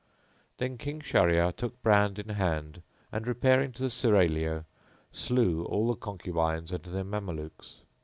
[0.57, 4.65] Then King Shahryar took brand in hand and repairing to the Serraglio
[5.11, 7.81] slew all the concubines and their Mamelukes.